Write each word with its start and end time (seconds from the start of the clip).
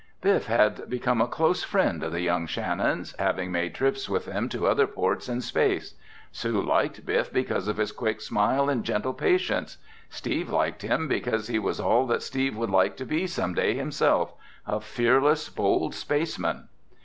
Biff 0.19 0.47
had 0.47 0.89
become 0.89 1.21
a 1.21 1.27
close 1.27 1.63
friend 1.63 2.01
of 2.01 2.11
the 2.11 2.21
young 2.21 2.47
Shannons, 2.47 3.13
having 3.19 3.51
made 3.51 3.75
trips 3.75 4.09
with 4.09 4.25
them 4.25 4.49
to 4.49 4.65
other 4.65 4.87
ports 4.87 5.29
in 5.29 5.41
space. 5.41 5.93
Sue 6.31 6.59
liked 6.59 7.05
Biff 7.05 7.31
because 7.31 7.67
of 7.67 7.77
his 7.77 7.91
quick 7.91 8.19
smile 8.19 8.67
and 8.67 8.83
gentle 8.83 9.13
patience. 9.13 9.77
Steve 10.09 10.49
liked 10.49 10.81
him 10.81 11.07
because 11.07 11.49
he 11.49 11.59
was 11.59 11.79
all 11.79 12.07
that 12.07 12.23
Steve 12.23 12.57
would 12.57 12.71
like 12.71 12.97
to 12.97 13.05
be 13.05 13.27
some 13.27 13.53
day 13.53 13.75
himself—a 13.75 14.81
fearless, 14.81 15.49
bold 15.49 15.93
spaceman. 15.93 16.67